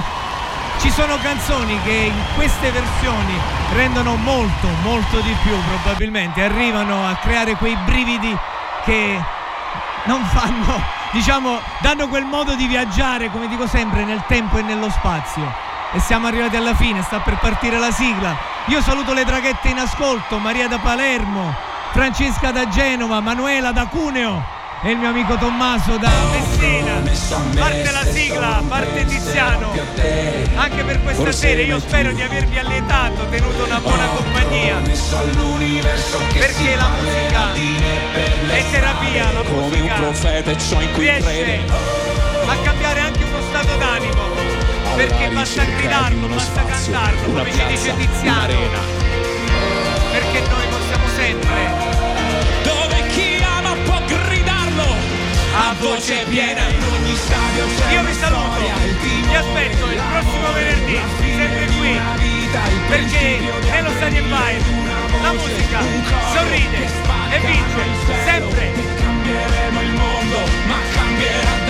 ci 0.80 0.92
sono 0.92 1.18
canzoni 1.20 1.80
che 1.84 2.12
in 2.12 2.24
queste 2.36 2.70
versioni 2.70 3.34
rendono 3.74 4.18
molto, 4.18 4.68
molto 4.84 5.22
di 5.22 5.34
più 5.42 5.56
probabilmente, 5.70 6.44
arrivano 6.44 7.08
a 7.08 7.16
creare 7.16 7.56
quei 7.56 7.78
brividi 7.86 8.36
che 8.84 9.18
non 10.04 10.22
fanno, 10.26 10.82
diciamo, 11.14 11.62
danno 11.80 12.10
quel 12.10 12.26
modo 12.26 12.56
di 12.56 12.68
viaggiare, 12.68 13.32
come 13.32 13.48
dico 13.48 13.68
sempre, 13.68 14.04
nel 14.04 14.24
tempo 14.28 14.58
e 14.58 14.64
nello 14.64 14.90
spazio. 14.90 15.50
E 15.94 16.02
siamo 16.02 16.28
arrivati 16.28 16.58
alla 16.58 16.76
fine, 16.76 17.02
sta 17.02 17.20
per 17.20 17.38
partire 17.38 17.80
la 17.80 17.92
sigla. 17.92 18.36
Io 18.66 18.82
saluto 18.82 19.14
le 19.14 19.24
draghette 19.24 19.70
in 19.70 19.80
ascolto, 19.80 20.38
Maria 20.40 20.68
da 20.68 20.78
Palermo, 20.78 21.56
Francesca 21.92 22.52
da 22.52 22.68
Genova, 22.68 23.22
Manuela 23.22 23.72
da 23.72 23.86
Cuneo 23.86 24.56
e 24.84 24.92
il 24.92 24.98
mio 24.98 25.10
amico 25.10 25.36
Tommaso 25.38 25.98
da 25.98 26.10
Messina. 26.32 27.02
Parte 27.56 27.92
la 27.92 28.06
sigla, 28.06 28.64
parte 28.68 29.06
Tiziano. 29.06 29.72
Anche 30.56 30.84
per 30.84 31.02
questa 31.02 31.32
sera 31.32 31.62
io 31.62 31.80
spero 31.80 32.12
di 32.12 32.22
avervi 32.22 32.58
allietato, 32.60 33.26
tenuto 33.30 33.64
una 33.66 33.80
buona 33.80 34.06
compagnia. 34.08 34.80
Perché 36.38 36.76
la 36.76 36.90
musica 36.90 37.54
è 38.54 38.64
terapia, 38.72 39.32
la 39.32 39.44
musica 39.50 39.96
riesce 40.36 40.76
a 42.46 42.56
cambiare 42.64 43.00
anche 43.00 43.24
uno 43.24 43.42
stato 43.50 43.78
d'animo. 43.78 44.22
Perché 44.96 45.30
basta 45.30 45.64
gridarlo, 45.64 46.28
basta 46.28 46.64
cantarlo, 46.64 47.22
come 47.34 47.52
ci 47.52 47.66
dice 47.68 47.96
Tiziano. 47.96 49.06
Perché 50.12 50.40
noi 50.40 50.68
possiamo 50.70 51.08
sempre 51.16 52.07
voce 55.80 56.26
piena. 56.30 56.68
Io 57.92 58.04
vi 58.04 58.14
saluto, 58.14 58.60
vi 59.02 59.36
aspetto 59.36 59.86
il 59.92 60.02
prossimo 60.10 60.52
venerdì, 60.54 61.00
sempre 61.20 61.66
qui, 61.78 62.00
perché 62.88 63.40
nello 63.72 63.90
Stadio 63.92 64.24
Empire 64.24 64.62
la 65.22 65.32
musica 65.34 65.80
sorride 66.34 66.86
e 67.32 67.40
vince 67.40 67.84
sempre. 68.26 68.72
Cambieremo 68.98 69.82
il 69.82 69.92
mondo, 69.92 70.40
ma 70.68 70.78
cambierà 70.94 71.67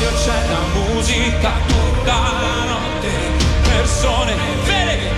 stadio 0.00 0.12
c'è 0.16 0.48
la 0.48 0.60
musica 0.80 1.52
tutta 1.66 2.14
la 2.14 2.64
notte 2.64 3.08
Persone 3.62 4.34
vere, 4.64 5.10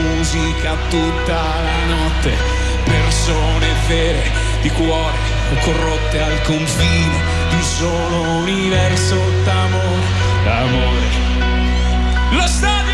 musica 0.00 0.76
tutta 0.88 1.34
la 1.34 1.84
notte 1.86 2.62
persone 2.84 3.66
vere 3.88 4.30
di 4.62 4.70
cuore 4.70 5.16
o 5.52 5.56
corrotte 5.64 6.20
al 6.20 6.42
confine 6.42 7.20
di 7.48 7.54
un 7.54 7.62
solo 7.62 8.20
universo 8.38 9.16
d'amore, 9.44 10.06
d'amore. 10.44 11.30
Lo 12.30 12.46
stadio 12.46 12.91